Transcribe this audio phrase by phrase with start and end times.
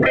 [0.00, 0.08] 欢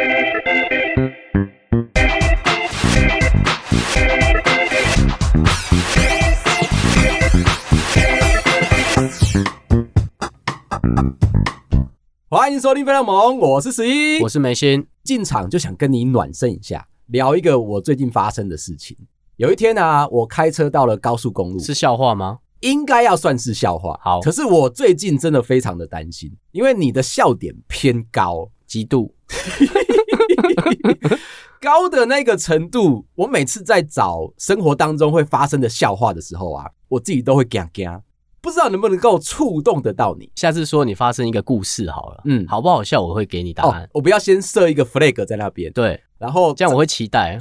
[12.52, 14.86] 迎收听《非常萌》，我是十一，我是梅心。
[15.02, 18.96] 进场就想跟你暖身一下，聊一个我最近发生的事情。
[19.38, 22.38] 有一天啊，我开车到了高速公路，是笑话吗？
[22.60, 23.98] 应该要算是笑话。
[24.04, 29.16] 好，可是我最近真的非常的担心，因为你的笑点偏高，极度
[31.60, 33.04] 高的那个程度。
[33.14, 38.00] 我每次在找生活当中会发生的笑话的时候啊，我自己都会惊惊，
[38.40, 40.30] 不知道能不能够触动得到你。
[40.36, 43.02] 下次说你发生一个故事好了，嗯，好不好笑？
[43.02, 43.84] 我会给你答案。
[43.84, 47.38] 哦，我不要先设一个 flag 在那边，对，然后这样我会期待，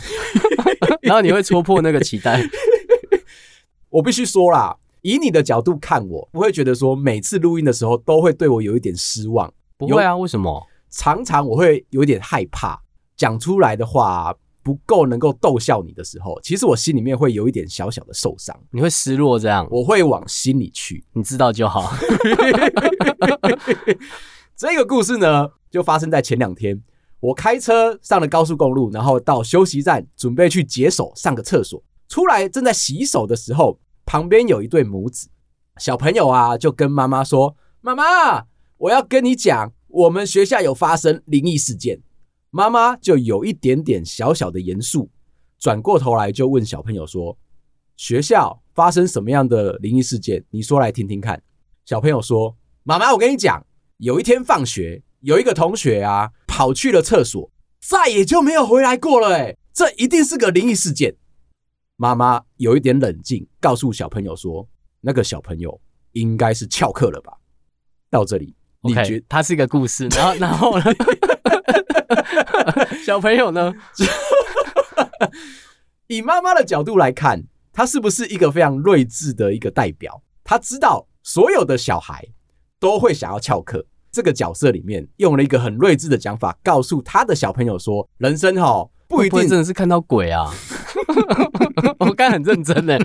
[1.02, 2.42] 然后你会戳破那个期待。
[3.90, 4.78] 我必须说啦。
[5.02, 9.52] 以你的角度看我，不会觉得说每次录音的时候都会对我有一点失望？
[9.78, 10.62] 不会啊，为什么？
[10.90, 12.80] 常常我会有点害怕，
[13.16, 18.56] 讲出来的话不够能够逗笑你的时候，其实我心里面会有一点小小的受伤。
[18.72, 19.68] 你会失落这样？
[19.72, 21.94] 我会往心里去，你知道就好。
[24.56, 26.82] 这个故事呢，就发生在前两天，
[27.20, 33.80] 我开车上了高速公路，然后到休息站准备去解手上个厕所，出来正在洗手的时候。
[34.06, 35.28] 旁边有一对母子，
[35.78, 38.44] 小朋友啊，就跟妈妈说：“妈妈，
[38.80, 42.02] 我要跟你讲，我们学校有发生灵异事件。”
[42.52, 45.10] 妈妈就有一点点小小的严肃，
[45.60, 47.38] 转过头来就问小朋友说
[47.96, 50.44] ：“学校发生什么样的灵异事件？
[50.50, 51.44] 你说来听听看。”
[51.86, 53.64] 小朋友说：“妈妈，我跟你讲，
[53.98, 59.36] 有一天放学，有一个同学啊，跑去了厕所，再也就没有回来过了。
[59.36, 61.16] 哎，这一定是个灵异事件。”
[61.98, 64.68] 妈妈有一点冷静，告诉小朋友说
[65.02, 65.80] ：“那个小朋友
[66.14, 67.34] 应该是翘课了吧？”
[68.10, 70.86] 到这里，你觉得它是一个故事，然后然后呢？
[73.06, 73.74] 小朋友呢？
[76.08, 77.44] 以妈妈的角度来看，
[77.74, 80.22] 他是不是一个非常睿智的一个代表？
[80.44, 82.26] 他知道所有的小孩
[82.80, 83.86] 都会想要翘课。
[84.12, 90.52] 这个角色里面用了一个很睿智的讲法，告诉他的小朋友说：“人生哈不一定真的是看到鬼啊。
[92.00, 92.98] ”我刚很认真呢，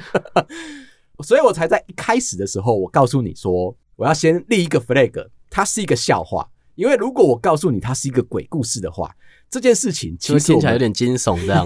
[1.22, 6.50] 所以我才在一开始的时候，我告诉你说，我要先立一个 flag，它是一个笑话。
[6.74, 9.14] 因为如果我告诉你它是一个鬼故事的话，
[9.48, 11.64] 这件事情其实听起来有点惊悚，这样，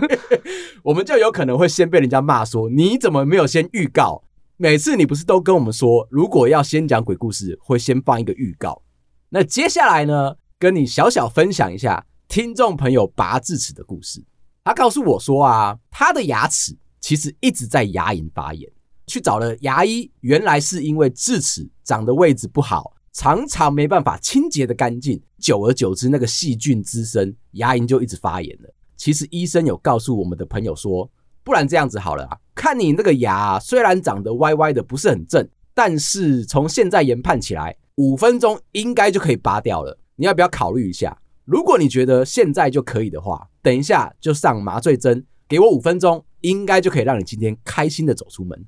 [0.82, 4.24] 我们就有可能会先被人家骂说，你怎么没有先预告？
[4.56, 8.80] 每次你不是都跟我们说，如果要先讲鬼故事，会先放一个预告。
[9.28, 14.24] 那接下来呢，跟你小小分享一下听众朋友拔智齿的故事。
[14.64, 18.66] 他告诉我说啊，他的牙齿其实一直在牙龈发炎，
[19.06, 28.74] 去找了牙医，原来是因为智齿长的位置不好，常常没办法清洁的干净，久而久之那个细菌滋生，牙龈就一直发炎了。
[28.96, 31.10] 其实医生有告诉我们的朋友说，
[31.42, 41.18] 不然这样子好了啊，看你那个牙虽然长得歪歪的，不是很正，但是从现在研判起来，五分钟应该就可以拔掉了，你要不要考虑一下？
[41.44, 48.64] 如果你觉得现在就可以的话，等一下就上麻醉针，给我五分钟，应该就可以让你今天开心的走出门。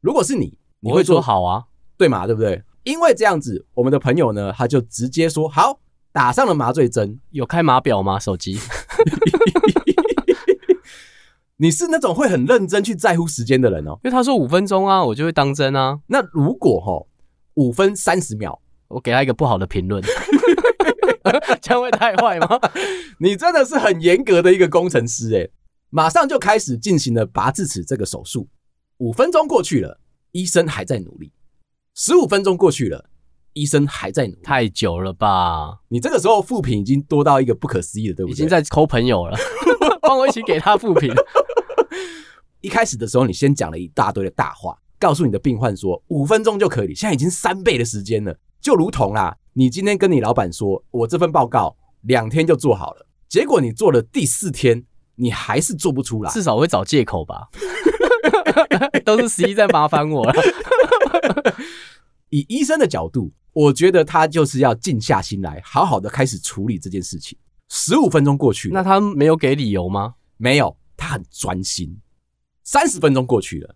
[0.00, 1.64] 如果是你，你会说好啊，
[1.98, 2.26] 对嘛？
[2.26, 2.62] 对不对？
[2.84, 5.78] 因为这样子，我们的朋友呢，他就直接说好，
[6.12, 7.20] 打上了麻醉针。
[7.30, 8.18] 有开码表吗？
[8.18, 8.58] 手机？
[11.58, 16.00] 你是那种会很认真去在乎时间的人哦，因为他说五分钟啊，我就会当真啊。
[16.06, 17.06] 那如果哦
[17.54, 20.02] 五分三十秒，我给他一个不好的评论。
[21.60, 22.58] 这样会太坏吗？
[23.20, 25.50] 你真的是很严格的一个工程师诶，
[25.90, 28.48] 马上就开始进行了拔智齿这个手术。
[29.00, 29.98] 五分钟过去了，
[30.32, 31.32] 医生还在努力。
[31.94, 33.08] 十五分钟过去了，
[33.54, 34.40] 医生还在努力。
[34.42, 35.78] 太久了吧？
[35.88, 38.32] 你这个时候复评已经多到一个不可思议的，对不对？
[38.32, 39.38] 已经在抠朋友了，
[40.02, 41.10] 帮我一起给他复评。
[42.60, 49.34] 一开始的时候，你先讲了一大堆的大话，告诉你的病患说五分钟就可以，现在已经三倍的时间了，就如同啦。
[49.54, 57.48] 你今天跟你老板说，我这份报告两天就做好了，结果你做了第四天，你还是做不出来，至少会找借口吧？
[59.04, 60.32] 都是十一在麻烦我了。
[62.30, 67.36] 以医生的角度，我觉得他就是要静下心来，好好的开始处理这件事情。
[67.68, 70.14] 十五分钟过去了，那他没有给理由吗？
[70.36, 71.98] 没有，他很专心。
[72.64, 73.74] 三十分钟过去了。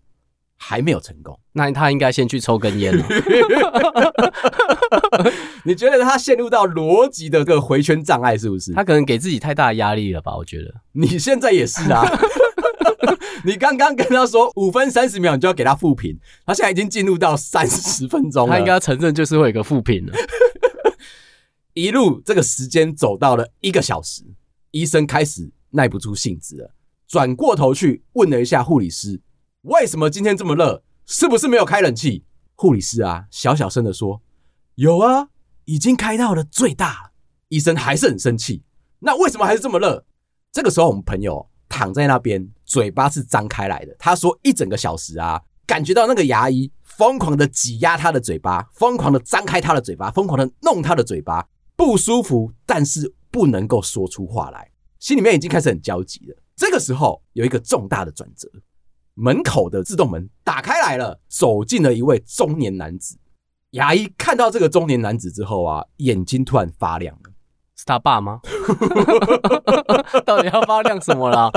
[0.57, 3.05] 还没有成功，那他应该先去抽根烟了。
[5.65, 8.71] 你觉得他陷入到逻辑的这个回圈障碍是不是？
[8.71, 10.33] 他可能给自己太大压力了吧？
[10.37, 12.05] 我觉得你现在也是啊。
[13.45, 18.53] 你刚刚跟他说五分三十秒，你就要给他复评，他现在已经进入到三十分钟了。
[18.53, 20.13] 他应该要承认就是会有一个复评了。
[21.73, 24.23] 一路这个时间走到了一个小时，
[24.71, 26.71] 医生开始耐不住性子了，
[27.07, 29.21] 转过头去问了一下护理师
[29.63, 30.83] ：“为什么今天这么热？
[31.05, 32.23] 是不是没有开冷气？”
[32.55, 34.21] 护理师啊，小小声的说
[34.75, 35.27] ：“有啊，
[35.65, 37.11] 已经开到了最大了。”
[37.49, 38.63] 医生还是很生气
[38.99, 40.05] ：“那为什么还是这么热？”
[40.53, 43.95] 这个时候，我们朋友躺在那边，嘴巴是张开来的。
[43.99, 51.47] 他说：“一整个小时啊，感觉到那个牙医疯狂的挤压他的嘴巴，疯狂的张开他的嘴巴，疯狂的弄他的嘴巴。”
[51.77, 56.37] 不舒服，但是不能够说出话来，心里面已经开始很焦急了。
[56.55, 58.47] 这个时候有一个重大的转折，
[59.13, 63.17] 门口的自动门打开来了，走进了一位中年男子。
[63.71, 67.33] 牙医看到这个中年男子之后啊，眼睛突然发亮了，
[67.75, 68.39] 是他爸吗？
[70.25, 71.51] 到底要发亮什么啦？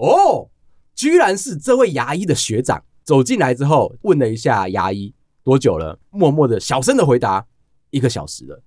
[0.00, 0.48] 哦，
[0.94, 5.14] 居然是这位牙医的学长走进来之后，问了一下牙医
[5.44, 7.46] 多久了，默默的小声的回答
[7.90, 8.62] 一个小时了。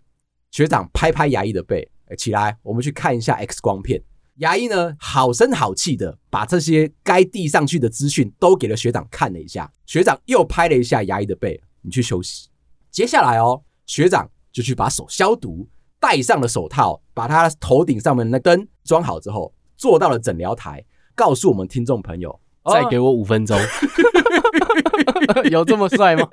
[0.52, 4.02] 学长拍拍牙医的背，起来，我们去看一下 X 光片。
[4.38, 9.72] 牙医呢，好声好气的把这些该递上去的资讯都给了学长看了一下。
[9.86, 12.50] 学长又拍了一下牙医的背，你去休息。
[12.92, 15.68] 接下来哦，学长就去把手消毒，
[16.00, 20.84] 戴上了手套，把他头顶上面的灯装好之后，坐到了诊疗台，
[21.16, 22.40] 告诉我们听众朋友，
[22.72, 23.58] 再给我五分钟。
[25.52, 26.28] 有这么帅吗？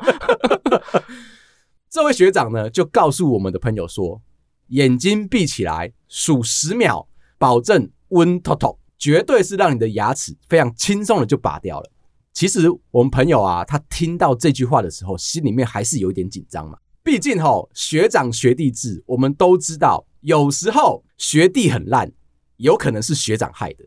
[1.91, 4.23] 这位学长呢，就告诉我们的朋友说
[4.69, 11.91] ：“眼睛闭起来，数十秒，保证温透透，绝对是让你的牙齿非常轻松的就拔掉了。”
[12.33, 16.79] 其实我们朋友啊，他听到这句话的时候，心里面还是有一点紧张嘛。
[17.03, 22.13] 毕竟吼，学长学弟制，我们都知道，有时候学弟很烂，
[22.59, 23.85] 有可能是学长害的。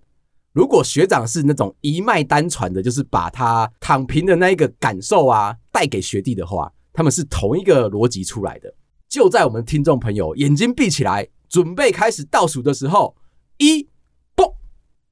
[0.54, 6.72] 如果学长是那种一脉单传的，就是把他躺平的那一个感受啊带给学弟的话。
[6.94, 8.72] 他们是同一个逻辑出来的。
[9.10, 13.16] 就在我们听众朋友眼睛闭起来，准备开始倒数的时候，
[13.58, 13.88] 一，
[14.36, 14.54] 嘣，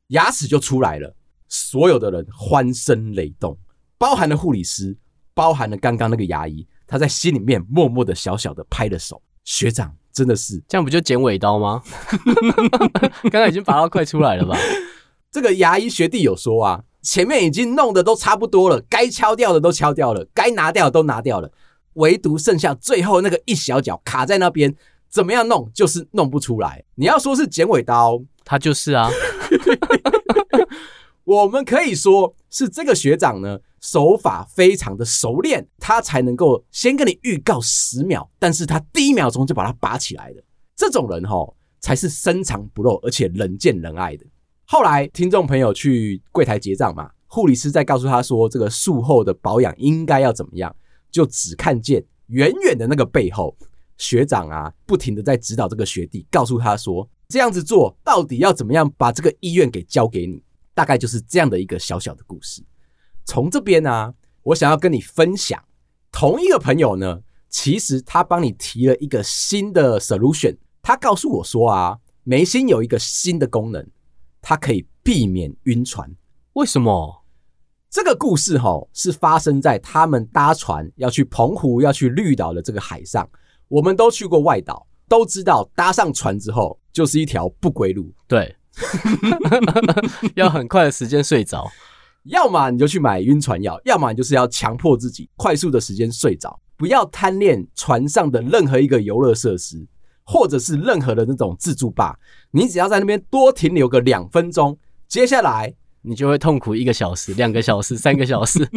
[0.09, 1.15] 牙齿就出来了。
[1.49, 3.57] 所有的人欢声雷动，
[3.97, 4.95] 包含了护理师，
[5.33, 9.19] 包含了刚刚那个牙医，他在心里面默默的小小的拍了手。
[9.44, 11.81] 学长真的是这样，不就剪尾刀吗？
[13.31, 14.55] 刚刚已经拔到快出来了吧？
[15.31, 21.50] 这个牙医学弟有说啊，前面已经弄得都差不多了，该敲掉的都敲掉了，该拿掉的都拿掉了。
[21.94, 24.75] 唯独剩下最后那个一小角卡在那边，
[25.10, 26.83] 怎么样弄就是弄不出来。
[26.95, 29.10] 你要说是剪尾刀，他就是啊。
[31.24, 40.44] 我们可以说是这个学长呢，手法非常的熟练，他才能够先跟你预告十秒，但是他第一秒钟就把它拔起来的。
[40.75, 44.25] 这种人哦，才是深藏不露，而且人见人爱的。
[44.71, 50.73] 后来听众朋友去柜台结账嘛，护理师在告诉他说，这个术后的保养应该要怎么样。
[51.12, 53.53] 就只看见远远的那个背后，
[53.97, 60.41] 学长啊，不停的在指导这个学弟，告诉他说，这样子做到底要怎么样把这个医院给交给你，
[60.73, 62.63] 大概就是这样的一个小小的故事。
[63.25, 65.62] 从这边呢，我想要跟你分享，
[66.13, 67.19] 同一个朋友呢，
[67.50, 73.85] 其实他帮你提了一个新的 solution，他告诉我说啊，眉心有一个新的功能，
[74.41, 76.09] 它可以避免晕船。
[76.53, 77.23] 为什么？
[77.89, 83.29] 这个故事齁，是发生在他们搭船要去澎湖、要去绿岛的这个海上。
[83.67, 88.09] 我们都去过外岛，都知道搭上船之后就是一条不归路。
[88.27, 88.56] 对，
[90.35, 91.69] 要很快的时间睡着，
[92.23, 99.85] 要么你就去买晕船药，要么你就是要强迫自己快速的时间睡着，不要贪恋船上的任何一个游乐设施，
[100.31, 102.18] 或者是任何的那种自助吧。
[102.52, 105.76] 你只要在那边多停留个两分钟，接下来。
[106.04, 108.68] 你就会痛苦一个小时、两个小时、三个小时。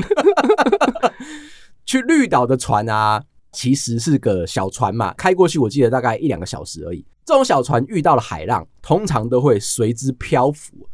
[1.87, 7.03] 去绿岛的船啊，其实是个小船嘛，开过去我记得大概一两个小时而已。
[7.25, 10.87] 这种小船遇到了海浪，通常都会随之漂浮。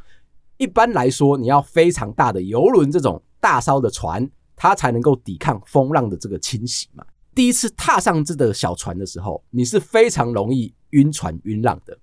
[0.56, 7.04] 一般来说，你要非常大的游轮这种大艘的船，它才能够抵抗风浪的这个侵袭嘛。
[7.34, 11.98] 第一次踏上这个小船的时候，你是非常容易晕船晕浪的。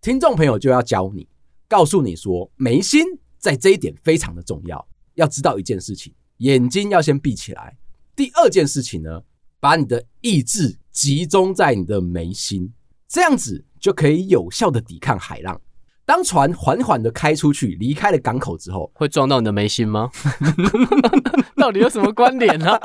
[0.00, 1.28] 听众朋友就要教你，
[1.68, 3.02] 告诉你说，眉心。
[3.40, 7.74] 在这一点非常的重要，要知道一件事情，眼睛要先闭起来。
[8.14, 9.22] 第二件事情呢，
[9.58, 12.70] 把你的意志集中在你的眉心，
[13.08, 15.58] 这样子就可以有效的抵抗海浪。
[16.04, 20.10] 当船缓缓的开出去，离开了港口之后， 会撞到你的眉心吗？
[21.56, 22.78] 到底有什么关联呢？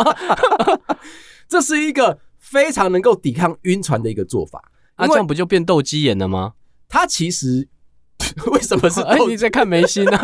[1.48, 4.72] 这是一个非常能够抵抗晕船的一个做法。
[4.98, 6.54] 那、啊、这样不就变斗鸡眼了吗？
[6.88, 7.68] 他其实。
[8.48, 9.02] 为什么是？
[9.04, 10.22] 哎，你在看眉心啊？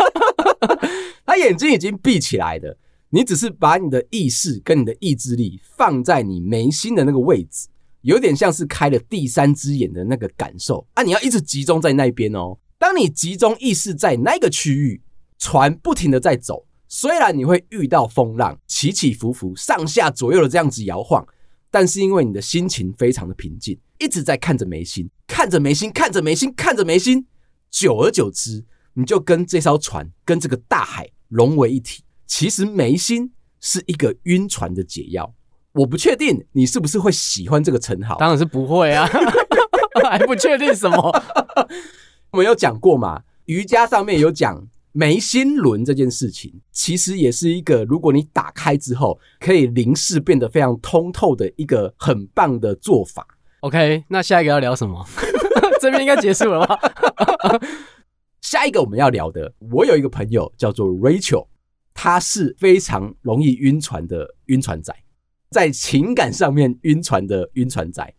[1.25, 2.77] 他眼睛已经闭起来的，
[3.09, 7.67] 你只是把你的意识跟你的意志力放在你眉心的那个位置，
[8.01, 11.03] 有点像是开了第三只眼的那个感受啊！
[11.03, 12.57] 你要一直集中在那边哦。
[12.79, 15.01] 当你集中意识在那个区域，
[15.37, 21.25] 船不停的在走，虽然你会遇到风浪，起起伏伏，上下左右的这样子摇晃，
[21.71, 27.25] 但是因为你的心情非常的平静，一直在看着眉心，看着眉心，看着眉心，看着眉心，
[27.69, 32.03] 久而久之，你就跟这艘船跟这个大海融为一体。
[32.27, 33.31] 其实眉心
[33.61, 35.33] 是一个晕船的解药。
[35.71, 39.09] 我不确定你是不是会喜欢这个称号，当然是不会啊，
[40.11, 41.23] 还不确定什么？
[42.31, 43.23] 我们有讲过嘛？
[43.45, 53.25] 瑜伽上面有讲眉心轮这件事情，其实也是一个如果你打开之后，可以凝视变得非常通透的一个很棒的做法。
[53.61, 55.05] OK，那下一个要聊什么？
[55.79, 56.79] 这边应该结束了吧？
[58.41, 61.47] 下一个我们要聊的，我有一个朋友叫做 Rachel，
[61.93, 64.93] 他是非常容易晕船的晕船仔。
[65.51, 68.13] 在情感上面晕船的晕船仔，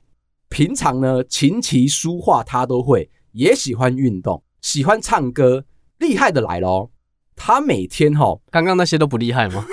[0.49, 5.65] 平常呢琴棋书画他都会，也喜欢运动，喜欢唱歌，
[6.03, 6.91] 厉害的来喽！
[7.35, 9.65] 他每天哈，刚刚那些都不厉害吗？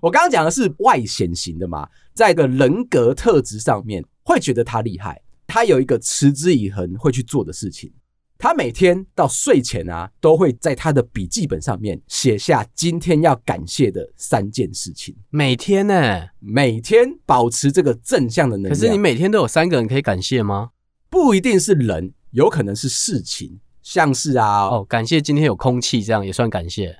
[0.00, 7.92] 我刚刚讲的是外显型的嘛，在一个人格特质上面会觉得他厉害，他有一个持之以恒会去做的事情。
[8.40, 15.14] 他每天到睡前啊，都会在他的笔记本上面写下今天要感谢的三件事情。
[15.30, 18.74] 每天呢、欸，每天保持这个正向的能量。
[18.74, 20.70] 可是你每天都有三个人可以感谢吗？
[21.10, 26.98] 不一定是人，有可能是事情，像是啊，哦，感谢今天有空气，这样也算感谢。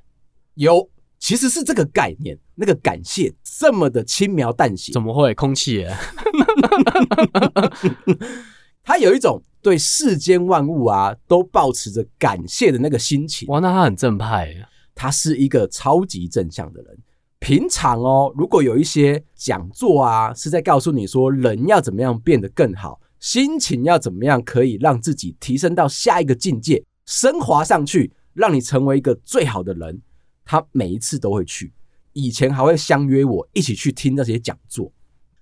[0.55, 2.39] 有，其实是这个概念。
[2.55, 5.97] 那个感谢这么的轻描淡写，怎么会空气、耶？
[8.83, 9.43] 他有一种。
[9.61, 13.49] 对世间万物啊，都保持着感谢的那个心情。
[13.49, 14.55] 哇，那他很正派，
[14.95, 16.97] 他是一个超级正向的人。
[17.41, 30.01] 平常哦，如果有一些讲座啊，是在告诉你说人要怎么样变得更好，心情要怎么样可以让自己提升到下一个境界，升华上去，让你成为一个最好的人。
[30.45, 31.73] 他每一次都会去，
[32.13, 34.93] 以前还会相约我一起去听那些讲座。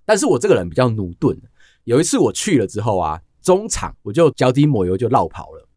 [0.04, 1.36] 但是我这个人比较驽钝，
[1.84, 3.20] 有一次我去了之后啊。
[3.42, 5.68] 中场我就脚底抹油就落跑了。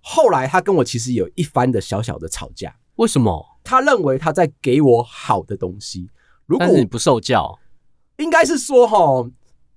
[0.00, 2.74] 后来他跟我其实有一番的小小的吵架。
[2.94, 3.44] 为什么？
[3.62, 6.08] 他认为他在给我好的东西。
[6.46, 7.58] 如果你不受教，
[8.16, 9.30] 应该是说哈，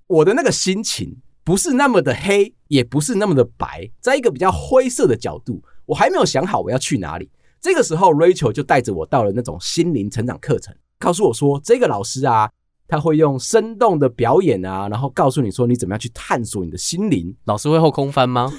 [0.06, 5.62] 我的那个心情不是那么的黑，也不是那么的白，在一个比较灰色的角度。
[5.86, 7.30] 我还没有想好我要去哪里。
[7.60, 12.50] 这个时候，Rachel 就带着我到了那种心灵成长课程，告诉我说这个老师啊。
[12.88, 17.34] 他会用生动的表演啊，然后告诉你说你怎么样去探索你的心灵。
[17.46, 18.52] 老师会后空翻吗？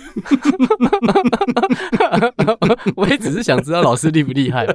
[2.97, 4.65] 我也只是想知道老师厉不厉害。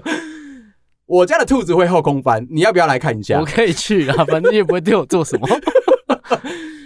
[1.07, 3.41] 我家的兔子会后空翻，你要不要来看一下？
[3.41, 5.49] 我可以去啊，反正你也不会对我做什么。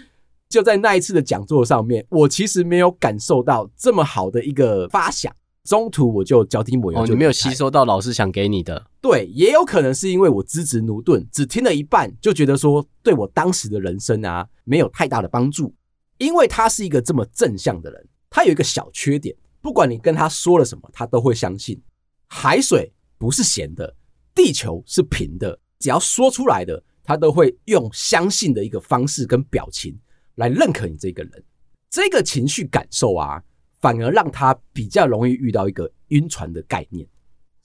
[0.52, 5.34] 就在那一次的讲座上面，我其实没有感受到这么好的一个发想。
[5.64, 8.84] 中途我就脚底抹油就，没有吸收到老师想给你的。
[9.00, 15.74] 对，也有可能是因为我资质驽钝，只听了一半就觉得说对我当时的人生啊没有太大的帮助。
[16.18, 21.80] 因为他是一个这么正向的人，他有一个小缺点，不管你跟他说了什么，他都会相信。
[22.28, 23.96] 海水不是咸的，
[24.34, 29.98] 地球是平的，只要说出来的，他都会用相信的一个方式跟表情
[30.34, 31.44] 来认可你这个人。
[31.90, 33.42] 这个情绪感受啊。
[33.82, 37.04] 反而让他比较容易遇到一个晕船的概念。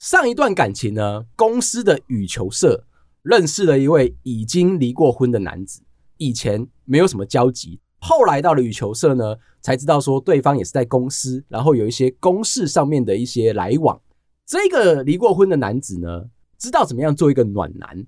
[0.00, 2.84] 上一段感情呢，公司的羽球社
[3.22, 5.80] 认识了一位已经离过婚的男子，
[6.16, 14.02] 以前没有什么交集，后来到了羽球社呢，才知道说对方也是在公司，然后有一些公事上面的一些来往。
[14.44, 16.24] 这个离过婚的男子呢，
[16.58, 18.04] 知道怎么样做一个暖男，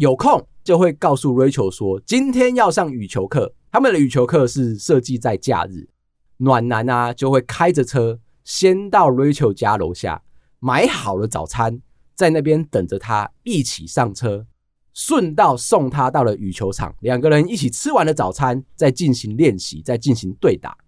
[0.00, 5.90] 有空就会告诉 Rachel 说今天要上羽球课，他们的羽球课是设计在假日。
[6.38, 10.22] 暖男啊，就会开着车先到 Rachel 家楼下
[10.58, 11.82] 买好了早餐，
[12.14, 14.46] 在那边等着他一起上车，
[14.94, 16.94] 顺道送他到了羽球场。
[17.00, 20.78] 两个人一起吃完了早餐，再进行练习，再进行对打。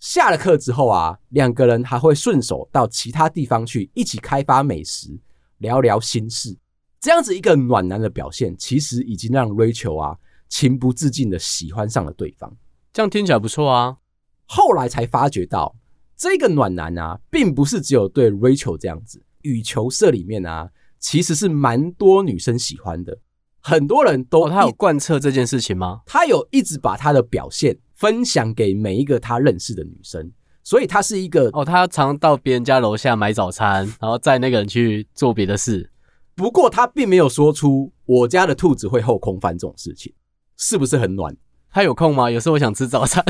[0.00, 5.18] 下了课之后啊，两个人还会顺手到其他地方去一起开发美食，
[5.56, 6.58] 聊聊心事。
[7.00, 10.16] 这样子一个暖男的表现，其实已经让 Rachel 啊
[10.50, 12.54] 情不自禁的喜欢上了对方。
[12.92, 13.96] 这样听起来不错啊。
[14.44, 15.74] 后来才发觉到，
[16.16, 19.22] 这个暖男啊，并不是只有对 Rachel 这样子。
[19.42, 23.16] 羽球社里面啊，其实是蛮多女生喜欢的，
[23.60, 26.02] 很多人都、哦、他有贯彻这件事情吗？
[26.04, 30.30] 他有一直把他的表现分享给每一个他认识的女生，
[30.62, 35.90] 所以他是一个哦，他常到别人家楼下买早餐，然后载那个人去做别的事。
[36.34, 40.12] 不过他并没有说出我家的兔子会后空翻这种事情。
[40.56, 41.34] 是不是很暖？
[41.72, 42.30] 他有空吗？
[42.30, 43.24] 有时候我想吃早餐，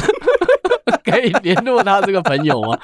[1.04, 2.78] 可以联络他这个朋友吗？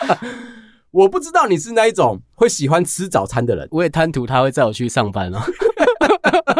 [0.92, 5.40] 我不知道你是那一种会喜欢吃早餐的人，我也贪图他会载我去上班哦。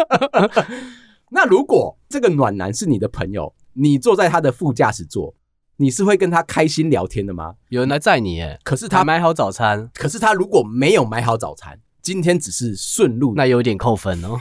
[1.31, 5.35] 那如果这个暖男是你的朋友，你坐在他的副驾驶座，
[5.77, 7.55] 你是会跟他开心聊天的吗？
[7.69, 14.39] 有人来载你耶，可是他买好早餐，可是他如果没有买好早餐，今天只是顺路，那有点扣分哦。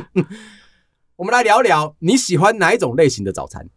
[1.16, 3.70] 我们来聊聊你喜欢哪一种类型的早餐？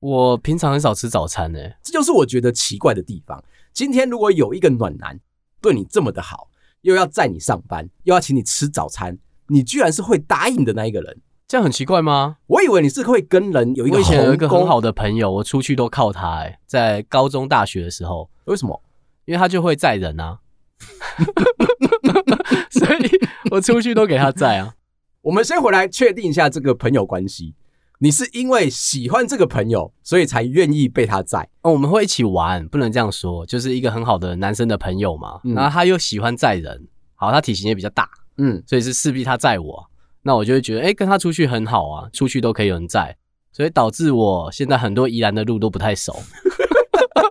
[0.00, 3.44] 我平常很少吃早餐呢，这就是我觉得奇怪的地方。
[3.74, 5.20] 今天如果有一个暖男
[5.60, 6.48] 对你这么的好，
[6.80, 12.38] 又要载你上班，又要请你吃早餐，你居然是会答应的那一个人，这样很奇怪吗？
[12.46, 13.96] 我以为你是会跟人有一个。
[13.96, 16.36] 我以前有一个很好的朋友，我出去都靠他。
[16.36, 18.82] 哎，在高中、大学的时候，为什么？
[19.26, 20.38] 因为他就会载人啊，
[22.70, 23.10] 所以
[23.50, 24.74] 我出去都给他载啊。
[25.22, 27.54] 我们先回来确定一下这个朋友关系。
[27.98, 31.48] 你是因为喜欢这个朋友，所以才愿意被他载？
[31.62, 35.40] 哦，我们会一起玩，不能这样说，就是一个很好的男生的朋友嘛。
[35.44, 38.06] 嗯、然后他又喜欢载人，好，他体型也比较大，
[38.36, 39.90] 嗯，所以是势必他载我。
[40.22, 43.16] 那我就会觉得，哎、欸，跟他出去很好啊，出去都可以有人载，
[43.50, 46.14] 所以导致我现在很多宜兰的路都不太熟。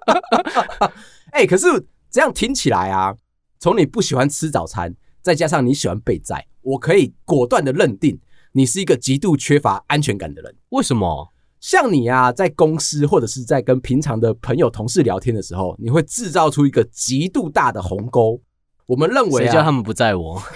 [1.31, 1.67] 哎、欸，可是
[2.09, 3.15] 这样听起来啊，
[3.59, 6.45] 从你不喜欢吃早餐，再加上你喜欢被载。
[6.61, 8.19] 我可以果断的认定，
[8.53, 10.55] 你是一个极度缺乏安全感的人。
[10.69, 11.29] 为什么？
[11.59, 18.39] 像你啊，在公司或者是在跟平常的朋友、同事聊天的时候，你会制造出一个极度大的鸿沟。
[18.85, 20.39] 我们认为啊，谁叫他们不载我？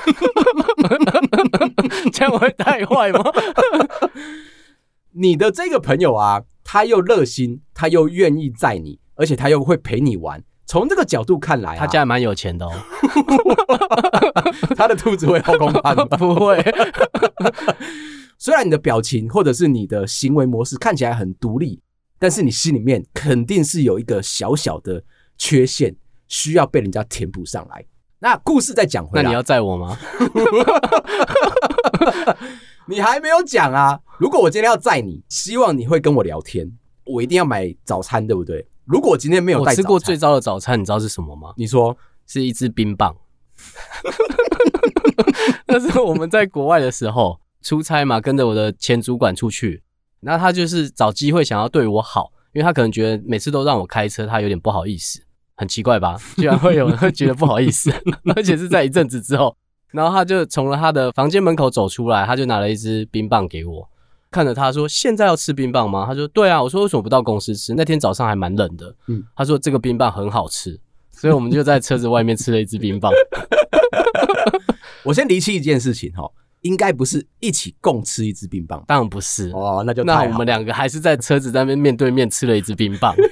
[2.13, 3.23] 这样会太坏吗？
[5.13, 10.43] 你的这个朋友啊，他又热心，他又愿意载你，而且他又会陪你玩。
[10.69, 12.71] 从这个角度看来，啊，他家还蛮有钱的哦。
[14.77, 16.05] 他的兔子会后空翻吗？
[16.15, 16.63] 不会。
[18.37, 21.81] 虽然你的表情或者是你的行为模式看起来很独立，
[22.19, 25.03] 但是你心里面肯定是有一个小小的
[25.39, 25.95] 缺陷，
[26.27, 27.83] 需要被人家填补上来。
[28.19, 29.97] 那故事再讲回来，那你要载我吗？
[32.85, 33.99] 你还没有讲啊！
[34.19, 36.71] 如果我今天要载你，希望你会跟我聊天，
[37.05, 38.67] 我一定要买早餐，对不对？
[38.89, 41.53] 如果今天没有带，我吃过最糟的早餐，你知道是什么吗？
[41.57, 43.15] 你说是一支冰棒。
[45.67, 49.83] 那是我们在国外的时候出差嘛，跟着我的前主管出去，
[50.21, 55.21] 那他就是找机会想要对我好，因为他可能觉得每次都让我开车，他有点不好意思，
[55.55, 56.17] 很奇怪吧？
[56.37, 57.91] 居然会有人会觉得不好意思，
[58.35, 59.55] 而且是在一阵子之后，
[59.91, 63.87] 然后他就从了他的房间门口走出来，他就拿了一支冰棒给我。
[64.31, 67.73] 看着他说：“现在要吃冰棒吗？”他说：“对啊。”我说：“为什么不到公司吃？
[67.73, 70.79] 那天早上还蛮冷的。”嗯，他说：“这个冰棒很好吃。”
[71.11, 73.11] 所以我们就在车子外面吃了一支冰棒。
[75.03, 76.29] 我先离弃一件事情哈，
[76.61, 79.83] 应该不是一起共吃一支冰棒，当然不是哦。
[79.85, 83.13] 那就那我们两个还是在车子那边面对面吃了一支冰棒。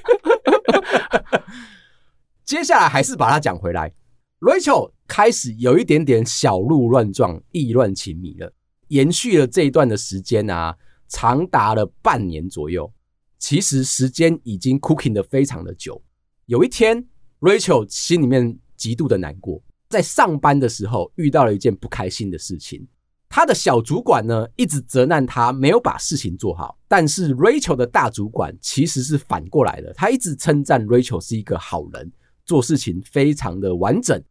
[2.44, 3.94] 接下来还是把它讲回来
[4.40, 8.52] ，Rachel 开始有一点点小鹿乱撞、意乱情迷了，
[8.88, 10.76] 延续了这一段的时间啊。
[11.08, 12.92] 长达了半年左右，
[13.40, 16.02] 其实时间已经 cooking 的非常的久。
[16.46, 17.06] 有一天
[17.40, 22.88] ，Rachel 心里面极度的难过，在上班的时候遇到了一件不开心的事情。
[23.30, 32.12] 他的小主管呢，一直责难他没有把事情做好，但是 Rachel 的大主管其实是反过来的，他一直称赞 Rachel 是一个好人，
[32.46, 34.24] 做事情非常的完整，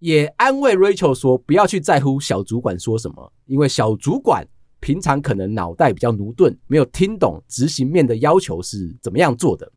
[0.00, 4.46] 也安慰 Rachel 说不要去在乎小主管说什么，因为小主管。
[4.80, 9.70] 平常可能脑袋比较駑钝，没有听懂执行面的要求是怎么样做的。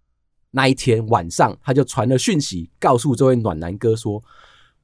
[0.52, 4.24] 那一天晚上，他就传了讯息，告诉这位暖男哥说：“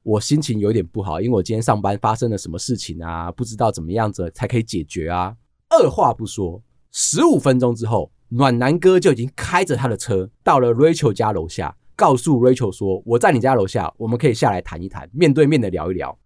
[0.02, 3.30] 我心情有点不好，因为我今天上班发生了什么事情啊？
[3.32, 5.36] 不知道怎么样子才可以解决啊。”
[5.70, 16.18] 二话不说，十五分钟之后，暖男哥就已经开着他的车到了 Rachel 家楼下，告诉 Rachel 说：“我在你家楼下，我们可以下来谈一谈，面对面的聊一聊。”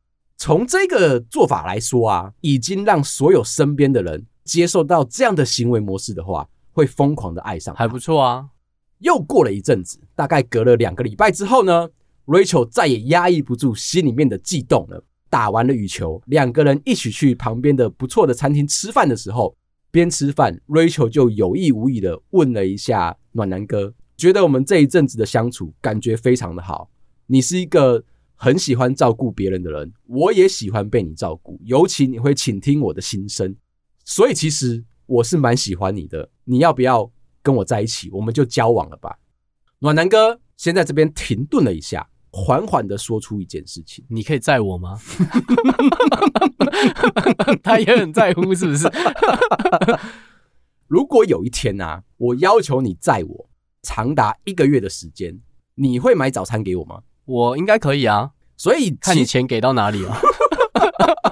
[0.45, 7.75] 从这个做法来说啊，已经让所有身边的人接受到这样的行为模式的话，会疯狂的爱上。
[7.75, 8.45] 还不错啊。
[8.99, 11.89] 又过了一阵子，大概隔了两个礼拜之后呢
[12.27, 15.03] ，Rachel 再也压抑不住心里面的悸动了。
[15.31, 19.57] 打完了羽球，两个人一起去旁边的不错的餐厅吃饭的时候，
[19.91, 26.91] 边吃饭，Rachel 就有意无意的问了一下暖男哥，觉得我们这一阵子的相处感觉非常的好。
[27.29, 28.05] 你是一个。
[28.45, 33.57] 很喜欢照顾别人的人，我也喜欢被你照顾，尤其你会倾听我的心声，
[34.05, 36.29] 所以其实我是蛮喜欢你的。
[36.45, 37.11] 你要不要
[37.43, 38.11] 跟我在一起？
[38.11, 39.19] 我们就交往了吧。
[39.79, 45.01] 暖男哥先在这边停顿了一下，缓缓的说出一件事情：你可以载我吗？
[47.65, 48.87] 他也很在乎，是不是？
[50.87, 53.49] 如果有一天啊，我要求你载我
[53.81, 55.41] 长达一个月的时间，
[55.77, 57.01] 你会买早餐给我吗？
[57.25, 58.33] 我应该可以啊。
[58.57, 60.19] 所以看你钱给到哪里啊。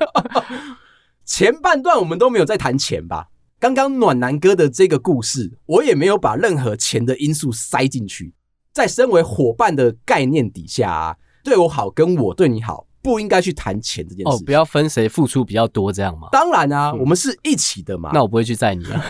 [1.25, 3.29] 前半段我们都没有在谈钱吧？
[3.59, 8.35] 刚刚暖男哥的这个故事，我也没有把任何钱的因素塞进去。
[8.73, 14.33] 在身为伙伴的概念底下啊，对我好跟我对你好，不应该去谈钱这件事。
[14.33, 16.29] 哦，不要分谁付出比较多这样吗？
[16.33, 18.11] 当然啊，嗯、我们是一起的嘛。
[18.13, 19.05] 那我不会去载你啊。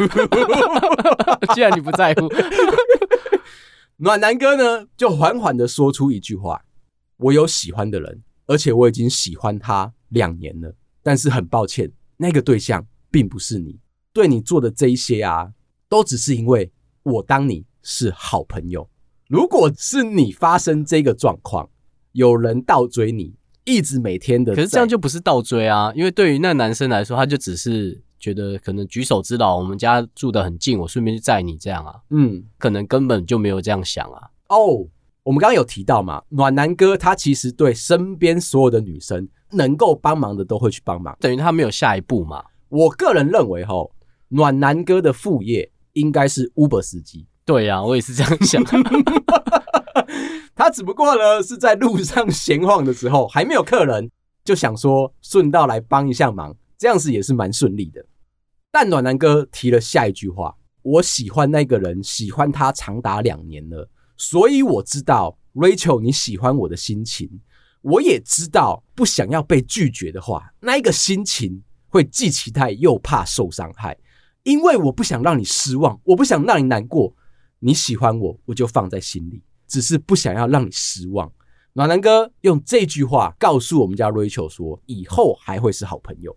[1.54, 2.28] 既然你不在乎，
[3.96, 6.60] 暖男哥呢，就缓缓的说出一句话：
[7.22, 10.74] 我有喜欢的人，而且我已经喜欢他两年了。
[11.02, 13.78] 但是很抱歉，那个对象并不是你。
[14.12, 15.52] 对你做的这一些啊，
[15.88, 16.70] 都只是因为
[17.02, 18.88] 我当你是好朋友。
[19.28, 21.68] 如果是你发生这个状况，
[22.12, 25.90] 有人倒追你，一直每天的，可是这样就不是倒追啊。
[25.96, 32.00] 因为对于那男生来说，他就只是觉得可能举手之劳，我们家住得很近，我顺便去载你这样啊。
[32.10, 34.30] 嗯，可能根本就没有这样想啊。
[34.48, 34.86] 哦，
[35.24, 42.44] 我们刚刚有提到嘛，暖男哥他其实对身边所有的女生能够帮忙的都会去帮忙，等于他没有下一步嘛。
[42.68, 43.92] 我个人认为吼。
[44.34, 47.26] 暖男哥的副业应该是 Uber 司机。
[47.44, 48.64] 对呀、啊，我也是这样想。
[50.56, 54.10] 他只不过呢是在路上闲晃的时候，还没有客人，
[54.42, 58.02] 就想说顺道来帮一下忙，这样子也是蛮顺利的。
[58.70, 67.40] 但暖男哥提了下一句话：“我喜欢那个人，喜欢他长达两年了，所以我知道 Rachel 你喜欢我的心情，
[67.80, 73.98] 我也知道不想要被拒绝的话，那一个心情会既期待又怕受伤害。”
[74.44, 77.14] 因为我不想让你失望，我不想让你难过。
[77.60, 81.32] 你喜欢我，我就放在心里，只是不想要让你失望。
[81.74, 86.36] 暖男哥用这句话告诉我们家 Rachel 说，以后还会是好朋友。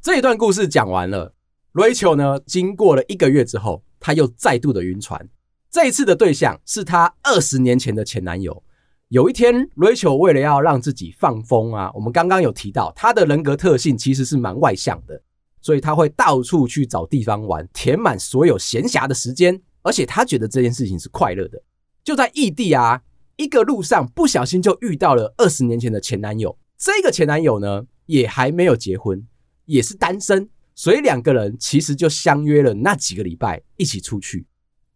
[0.00, 1.34] 这一段故事讲完了
[1.72, 5.28] ，Rachel 呢，经过了一个月之后，他又再度的晕船。
[5.70, 8.62] 这一次的对象是她二十年前的前男友。
[9.06, 15.22] 有一天，Rachel 为了要让自己放风啊，我们刚刚有提到他的人格特性其实是蛮外向的。
[15.62, 21.62] 所以他会到处去找地方玩，填满所有闲暇的时间，而且他觉得这件事情是快乐的。
[22.02, 23.02] 就在异地啊，
[23.36, 26.56] 一个路上不小心就遇到了二十年前的前男友。
[26.78, 29.24] 这个前男友呢，也还没有结婚，
[29.66, 34.46] 也是单身，所以两个人其实就相约了那几个礼拜一起出去，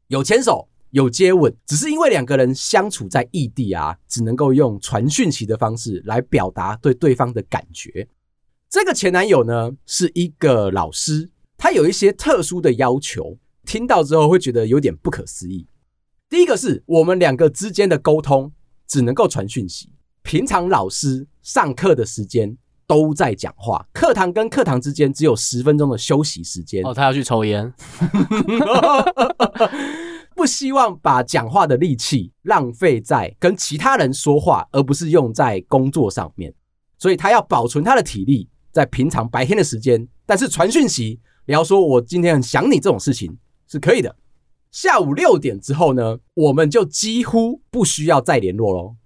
[0.09, 8.07] 有牵手，有接吻，只是因为两个人相处在异地啊，只能够用传讯息的方式来表达对对方的感觉。
[8.69, 15.67] 这个前男友呢，是一个老师，他有一些特殊的要求，听到之后会觉得有点不可思议。
[16.29, 18.53] 第一个是我们两个之间的沟通
[18.87, 19.91] 只能够传讯息，
[20.23, 26.85] 平常老师上课的时间都在讲话，课堂跟课堂之间只有十分钟的休息时间。
[26.85, 27.73] 哦，他要去抽烟，
[30.35, 36.53] 不希望把讲话的力气浪费在跟其他人说话，而不是用在工作上面，
[36.99, 38.49] 所以他要保存他的体力。
[38.73, 44.17] 在平常白天的时间，但是传讯息聊说我今天很想你这种事情是可以的。
[44.73, 48.97] 下午六点之后呢，我们就几乎不需要再联络喽。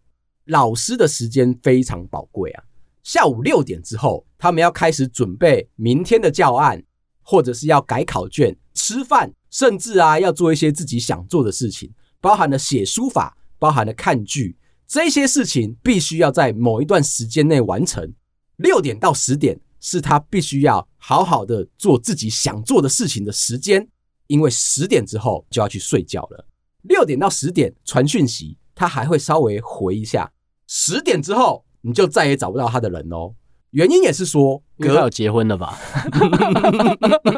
[0.46, 2.64] 老师的时间非常宝贵啊。
[3.08, 6.84] 下午六点之后，他们要开始准备明天的教案，
[7.22, 11.90] 或者是要改考卷、吃饭，甚至啊要做一些自己想做的事情，
[12.20, 18.12] 包含了写书法，包含了看剧，这些事情必须要在某一段时间内完成。
[18.56, 23.88] 六点到十点是他必须要好好的做自己想做的事情的时间，
[24.26, 26.46] 因为十点之后就要去睡觉了。
[26.82, 30.30] 六点到十点传讯息，他还会稍微回一下。
[30.66, 33.34] 十点之后你就再也找不到他的人哦。
[33.70, 35.78] 原因也是说，哥要结婚了吧？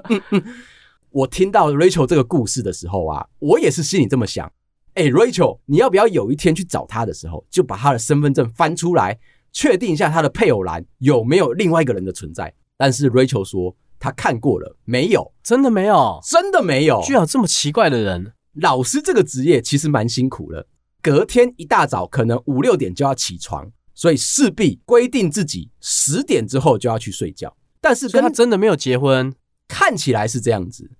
[1.10, 4.50] 我听到 Rachel 这个故事的时候啊，我也是心里这么想。
[4.94, 9.18] 哎，Rachel，你要不要有一天去找他的时候，就把他的身份证翻出来？
[9.52, 18.32] 确定一下他的配偶栏有没有另外一个人的存在，但是 Rachel 说他看过了，没有，真的没有，真的没有，居然有这么奇怪的人。
[18.54, 20.68] 老师这个职业其实蛮辛苦的，
[21.02, 27.56] 隔天一大早可能五六点就要起床，所以势必规定自己十点之后就要去睡觉。
[27.80, 29.34] 但是跟他真的没有结婚，
[29.68, 30.90] 看起来是这样子。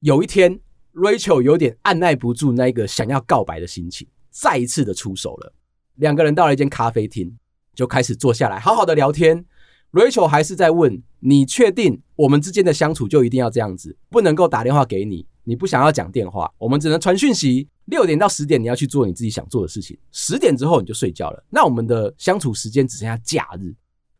[0.00, 0.60] 有一天
[0.94, 5.52] ，Rachel 有点按耐不住那个想要告白的心情，再一次的出手了。
[5.96, 7.36] 两个人到了一间咖啡厅。
[7.74, 9.46] 就开始坐下来，好好的聊天。
[9.92, 15.26] Rachel 还是在问：“你确定我们之间的相处就一定要这样子，不能够打电话给你？
[15.44, 21.44] 你不想要讲电话，我们只能传讯息，六点到十点你要去做你自己想做的事情，十点之后你就睡觉了。
[21.50, 23.74] 那我们的相处时间只剩下假日，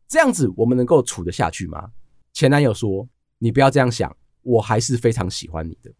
[0.08, 1.90] 这样子我们能够处得下去吗？
[2.32, 5.92] 前男友说：“你不要这样想，我还是非常喜欢你的。”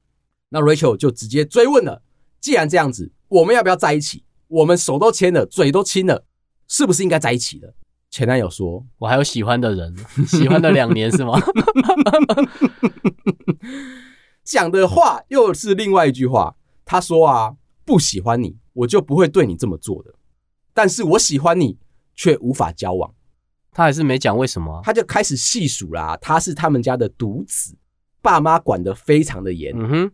[0.51, 2.03] 那 Rachel 就直接追问了
[2.41, 4.25] ：“既然这样子，我们要不要在一起？
[4.49, 6.27] 我们手都牵了，嘴都亲了，
[6.69, 7.75] 是不是应该在一起了？”
[8.11, 9.95] 前男友说：“我还有喜欢的人，
[10.27, 11.41] 喜欢了两年是吗？”
[14.45, 16.57] 讲的话又是另外一句话。
[16.85, 20.15] 他说：“啊，不喜欢你，我就不会对你这么做的。
[20.75, 21.79] 但是我喜欢你，
[22.15, 23.15] 却无法交往。”
[23.73, 26.17] 他还是没讲为什么，他就开始细数啦。
[26.21, 27.75] 他是他们家的独子，
[28.21, 29.73] 爸妈管得非常的严。
[29.75, 30.13] 嗯哼，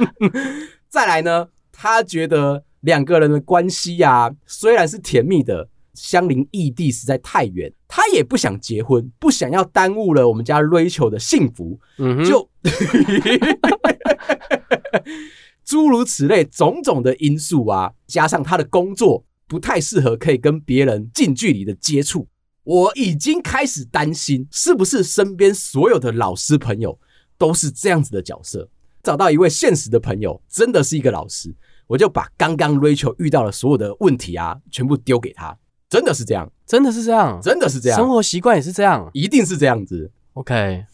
[0.88, 5.68] 再来呢，他觉得两个人的关系呀，虽然是甜蜜的。
[5.94, 12.50] 相邻异地实在太远，他也不想结婚，不想要耽误了我们家 Rachel 的幸福，嗯哼，就
[15.64, 22.28] 诸如此类种种的因素啊，加上他的工作不太适合可以跟别人近距离的接触，
[22.64, 26.98] 我已经开始担心，是不是身边所有的老师朋友
[27.38, 28.68] 都是这样子的角色？
[29.02, 31.54] 找到一位现实的朋友，真的是一个老师，
[31.86, 35.56] 我就把刚刚 Rachel 遇到的所有的问题啊，全部丢给他。
[35.90, 40.10] 真的是这样，真的是这样，真的是这样，生活习惯也是这样，一定是这样子。
[40.32, 40.84] OK，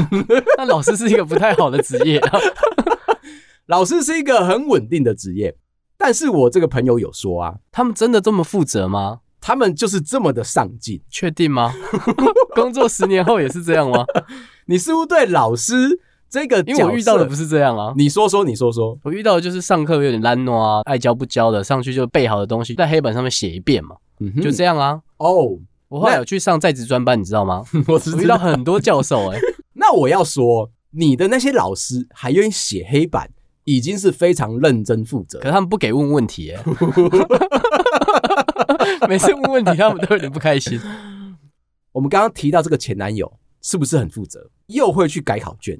[0.58, 2.40] 那老师是一个不太好的职业啊。
[3.68, 5.54] 老师是一个很稳定的职业，
[5.98, 9.20] 但是我这个朋友有说啊，他们真的这么负责吗？
[9.42, 11.74] 他们就是这么的上进，确定吗？
[12.56, 14.06] 工作十年后也是这样吗？
[14.66, 16.00] 你似乎对老师
[16.30, 17.92] 这个，因为我遇到的不是这样啊。
[17.94, 23.96] 你说说，你说说，我遇到的就是上课有点懒惰啊，爱教不教的，上去就背好的东西在黑板上面写一遍嘛。
[24.20, 25.00] 嗯，就这样啊。
[25.18, 27.62] 哦，我后来有去上在职专班，你知道吗？
[27.86, 29.42] 我知道，我遇到很多教授哎、欸。
[29.74, 33.30] 那我要说，你的那些老师还愿意写黑板，
[33.68, 35.38] 已经是非常认真负责。
[35.40, 36.64] 可是他们不给问问题、欸，
[39.06, 40.80] 每次问问题他们都有点不开心。
[41.92, 45.78] 我们刚刚提到这个前男友是不是很负责，又会去改考卷？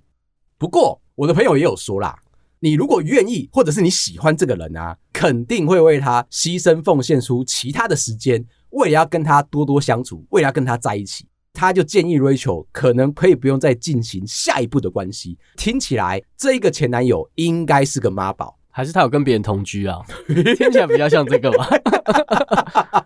[0.58, 2.14] 不过我的朋友也有说啦。
[2.60, 11.24] 你如果愿意，或者是你喜欢这个人啊，肯定会为他牺牲奉献出其他的时间，为了要跟他多多相处，为了要跟他在一起，
[11.58, 15.36] 他就建议 Rachel 可能可以不用再进行下一步的关系。
[15.56, 19.98] 听起来这一个前男友应该是个妈宝，还是他有跟别人同居啊？
[20.28, 21.68] 听起来比较像这个吧。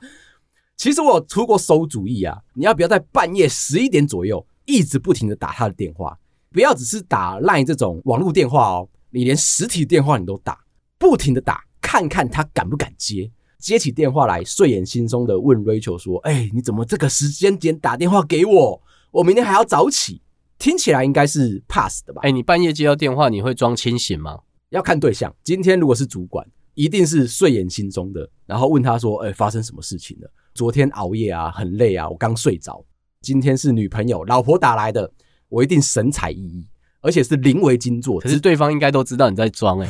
[0.77, 6.19] 其实我有出过馊主意啊，你要不要在半夜十一点左右一直不停的打他的电话？
[6.51, 8.87] 不要只是打 Line 这种网络电话哦。
[9.09, 10.59] 你连实体电话你都打，
[10.99, 13.31] 不停的打，看看他敢不敢接。
[13.63, 18.83] 接起电话来，睡眼惺忪的问 Rachel 说：“哎、欸，你怎么这个时间点打电话给我？
[19.13, 20.21] 我明天还要早起。”
[20.59, 22.21] 听起来应该是 pass 的吧？
[22.25, 24.41] 哎、欸，你半夜接到电话，你会装清醒吗？
[24.71, 25.33] 要看对象。
[25.45, 26.45] 今天如果是主管，
[26.75, 30.29] 一定是睡眼惺忪的，然后问他说：“哎、欸，发生什么事情了？
[30.55, 32.85] 昨天熬夜啊，很累啊，我刚睡着。
[33.21, 35.09] 今天是女朋友、老婆打来的，
[35.49, 36.67] 我一定神采奕奕。”
[37.01, 39.89] 而且是临危惊坐，可是对方应该都知道你在装哎。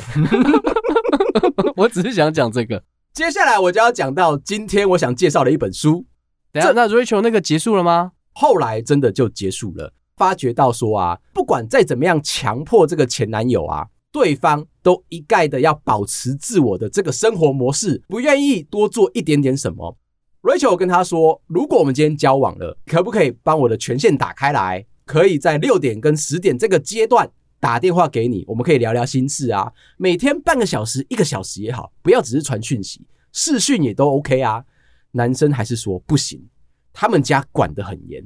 [1.77, 2.83] 我只是想讲这个。
[3.14, 6.07] 接下来我就要讲到今天我想介绍的一本书。
[6.51, 8.12] 等下，那 Rachel 那个结束了吗？
[8.33, 9.92] 后来真的就结束了。
[10.16, 19.98] 发觉到说啊，不管再怎么样强迫这个前男友啊，对方都一概的要保持自我的这个生活模式，不愿意多做一点点什么。
[20.40, 27.29] Rachel 跟他说：“如果我们今天交往了，可不可以帮我的权限打开来？”可以在六点跟十点这个阶段
[27.62, 29.72] 打电话给你，我们可以聊聊心事啊。
[29.96, 34.64] 每天半个小时、一个小时也好，不要只是传讯息，视讯也都 OK 啊。
[35.12, 36.44] 男生还是说不行，
[36.92, 38.20] 他们家管得很严。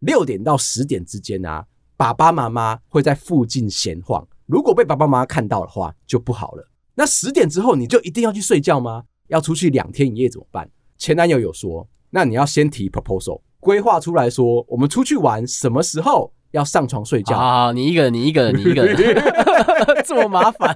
[0.00, 1.64] 六点到十点之间啊，
[1.96, 6.68] 爸爸妈妈会在附近闲晃，如果被爸爸妈妈看到的话就不好了。
[6.94, 9.04] 那十点之后你就一定要去睡觉吗？
[9.28, 10.68] 要出去两天一夜怎么办？
[10.98, 13.40] 前男友有说，那你要先提 proposal。
[13.58, 17.72] 规划出来说，我们出去玩什么时候要上床睡觉啊？
[17.72, 18.94] 你一个人，你一个人，你一个人，
[20.06, 20.74] 这么麻烦，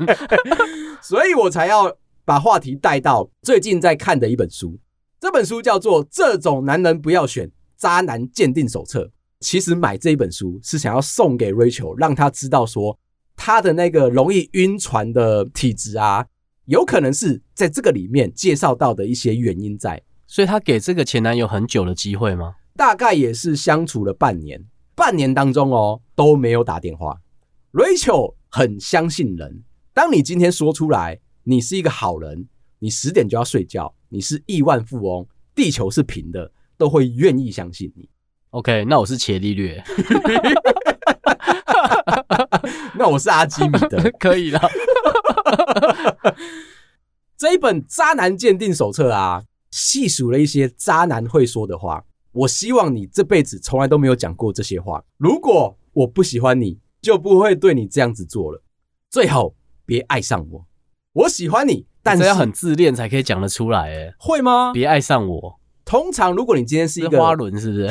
[1.00, 4.78] 所以我才要把话题带到最近在看的一本书。
[5.20, 9.04] 这本书叫做《这种男人不要选：渣男鉴定手册》。
[9.40, 12.98] 其实买这一本书是想要送给 Rachel，让他知道说
[13.36, 16.24] 他的那个容易晕船的体质啊，
[16.64, 20.02] 有可能是在这个里面介绍到的一些原因在。
[20.26, 22.54] 所以他给这个前男友很久的机会吗？
[22.76, 24.62] 大概也是相处了半年，
[24.96, 27.20] 半年当中哦都没有打电话。
[27.72, 38.08] Rachel 很相信人，当你今天说出来，你是一个好人，你十点就要睡觉，你是亿万富翁，地球是平的，都会愿意相信你。
[38.50, 39.84] OK，那我是伽利略，
[42.96, 44.58] 那我是阿基米德， 可以了。
[47.36, 52.06] 这一本渣男鉴定手册啊，细数了一些渣男会说的话。
[52.36, 55.02] 我希望你这辈子从来都没有讲过这些话。
[55.16, 58.62] 如果我不喜欢你，就不会对你这样子做了。
[59.08, 59.54] 最好
[59.86, 60.66] 别爱上我。
[61.14, 63.90] 我喜欢你，但是要很自恋才可以讲得出来。
[63.90, 64.70] 哎，会吗？
[64.74, 65.58] 别爱上我。
[65.86, 67.90] 通常如果你今天是一个花轮，是不是？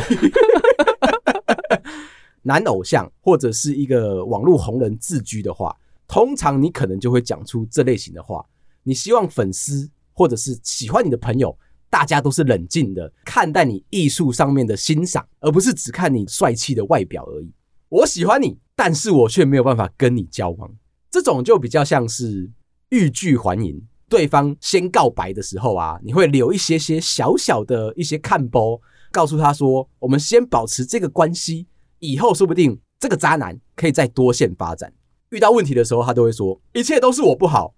[2.44, 5.76] 男偶像或者是一个网络红人自居的话，
[6.08, 8.46] 通常你可能就会讲出这类型的话。
[8.84, 11.58] 你希望粉丝或者是喜欢你的朋友，
[11.90, 17.52] 大家都是冷静的看待你艺术上面的欣赏，而不是只看你帅气的外表而已。
[17.90, 20.70] 我喜欢你，但是我却没有办法跟你交往。
[21.10, 22.52] 这种就比较像是
[22.90, 28.80] 欲拒还迎，对方先告白的时候啊，你会留一些些小小的一些看包，
[29.12, 31.68] 告诉他说，我们先保持这个关系。
[32.00, 34.92] 以后说不定这个渣男可以再多线发展。
[35.30, 37.74] 遇到问题的时候，他都会说一切都是我不好。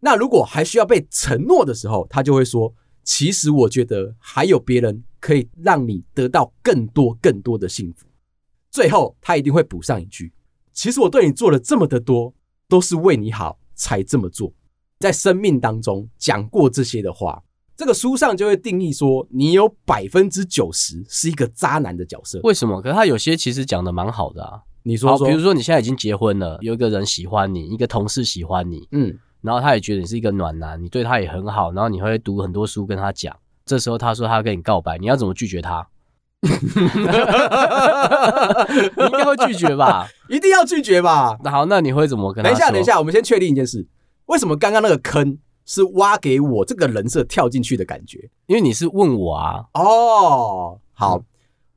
[0.00, 2.72] 那如果还需要被承诺的时候，他就会说，
[3.08, 8.06] 其实我觉得还有别人可以让你得到更多更多的幸福。
[8.70, 10.30] 最后他一定会补上一句：
[10.74, 12.34] 其实我对你做了这么的多，
[12.68, 14.52] 都是为你好才这么做。
[14.98, 17.42] 在生命当中讲过这些的话。
[17.74, 22.40] 这个书上就会定义说，你有百分之九十是一个渣男的角色。
[22.42, 22.82] 为什么？
[22.82, 24.60] 可是他有些其实讲的蛮好的啊。
[24.82, 33.36] 你说说，比如说你现在已经结婚了，有一个人喜欢你，一个同事喜欢你，嗯，然后他也觉得你是一个暖男，你对他也很好，然后你会读很多书跟他讲。
[33.64, 35.86] 这时候他说他要跟你告白，你要怎么拒绝他？
[36.40, 36.48] 你
[39.04, 40.08] 应该会拒绝吧？
[40.28, 41.36] 一定要拒绝吧？
[41.42, 42.50] 那好，那你会怎么跟他？
[42.50, 43.86] 等一下，等一下，我们先确定一件事：
[44.26, 45.38] 为什么刚刚那个坑？
[45.70, 49.66] 是挖给我这个人设跳进去的感觉，因为你是问我啊。
[49.74, 51.24] 哦，好，嗯、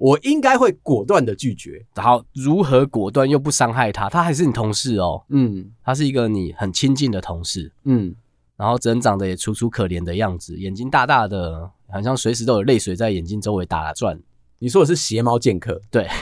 [0.02, 1.86] 我应该会果断的拒绝。
[1.94, 4.10] 然后如何果断又不伤害他？
[4.10, 5.24] 他还是你同事哦。
[5.30, 7.72] 嗯，他是一个你很亲近的同事。
[7.84, 8.16] 嗯，
[8.58, 14.20] 然后人长得也楚楚可怜的样子，眼睛大大的，好像随时都有泪水在眼睛周围打转。
[14.58, 15.80] 你说的是邪猫剑客？
[15.92, 16.08] 对。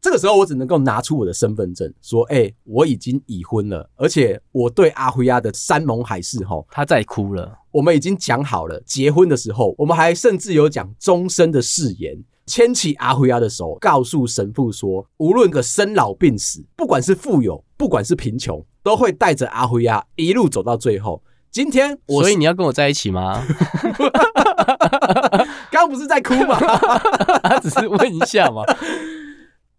[0.00, 7.56] 这个时候，我只能够拿出我的身份证，说：“哎、欸，我已经已婚了，而且我对阿辉亚的山盟海誓，吼，他在哭了。
[7.74, 21.20] 我们已经讲好了，结婚的时候，我们还甚至有讲终身的誓言，牵起阿辉亚的手，告诉神父说，无论个生老病死，不管是富有，不管是贫穷，都会带着阿辉亚一路走到最后。
[21.50, 23.44] 今天我，所以你要跟我在一起吗？
[25.72, 26.56] 刚刚不是在哭吗？
[27.42, 28.62] 他只是问一下嘛。”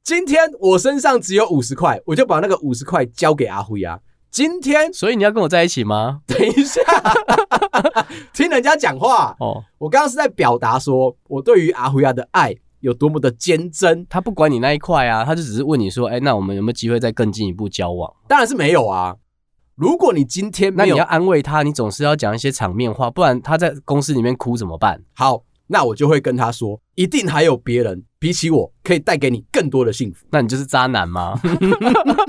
[0.04, 4.00] 今天我身上只有五十块，我就把那个五十块交给阿辉啊。
[4.36, 6.20] 今天，所以你要跟我在一起吗？
[6.28, 6.82] 等一下，
[8.36, 9.64] 听人家讲话哦。
[9.78, 14.06] 我刚刚是在表达说我对于阿辉亚的爱有多么的坚贞。
[14.10, 19.16] 他不管你那一块啊，他就只是问你说：“哎、欸，那我们有没有机会再更进一步交往？”当然是没有啊。
[19.76, 25.02] 如果你今天没有，那你要安慰他，你总是要讲一些场面话，不然他在公司里面哭怎么办？
[25.14, 25.44] 好。
[25.68, 30.26] 那我就会跟他说，一定还有别人比起我可以带给你更多的幸福。
[30.32, 31.40] 那你就是渣男吗？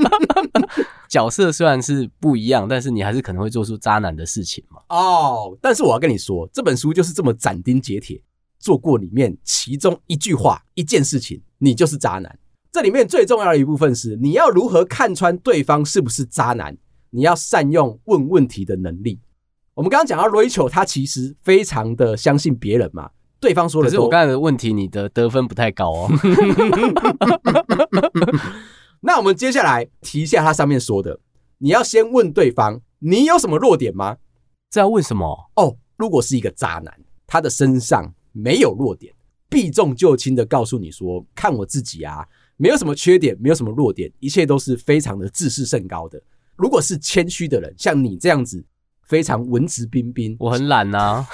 [1.08, 4.82] 角色虽然是不一样，但是你还是可能会做出渣男的事情嘛。
[4.90, 8.20] 哦，但是我要跟你说，这本书就是这么斩钉截铁，
[8.58, 12.38] 做过里面其中一句话、一件事情，你就是渣男。
[12.70, 16.76] 这里面最重要的一部分是，你要如何看穿对方是不是渣男？
[17.08, 19.18] 你要善用问问题的能力。
[19.72, 23.08] 我们刚刚讲到 Rachel，他其实非常的相信别人嘛。
[23.46, 26.10] 对方说的，可是我刚才的问题，你的得分不太高哦。
[29.02, 31.20] 那我们接下来提一下他上面说的，
[31.58, 34.16] 你要先问对方，你有什么弱点吗？
[34.68, 35.48] 这要问什么？
[35.54, 36.92] 哦，如果是一个渣男，
[37.24, 39.14] 他的身上没有弱点，
[39.48, 46.20] 避重就轻的告诉你说，看我自己啊，没有什么缺点，没有什么弱点，一切都是非常的自视甚高的。
[46.56, 48.64] 如果是谦虚的人，像你这样子，
[49.04, 51.24] 非常文质彬彬，我很懒呐。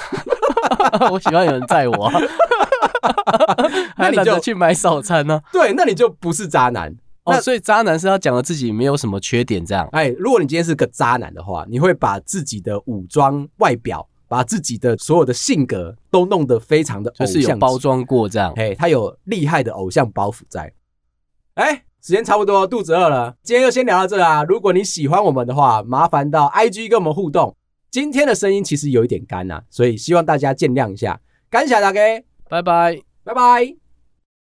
[1.11, 2.11] 我喜欢有人载我，
[3.97, 5.40] 那你就去买早餐呢。
[5.53, 7.40] 对，那你就不是渣男哦。
[7.40, 9.88] 所以渣男是要讲的自己没有什么缺点，这样。
[9.92, 18.52] 哎，如果你今天是个渣男的话，你会把自己的武装外表，把自己的所有的性格都弄得非常的偶像，就是有包装过这样。
[18.56, 20.73] 哎，他有厉害的偶像包袱在。
[21.54, 24.42] 哎，时间差不多，肚子饿了，今天就先聊到这啊。
[24.44, 27.54] 如果你喜欢我们的话，麻烦到 IG 跟我们互动。
[27.93, 31.21] 今天的声音其实有一点干呐，所以希望大家见谅一下。
[31.51, 32.01] 感谢大家，
[32.49, 33.81] 拜拜，拜拜。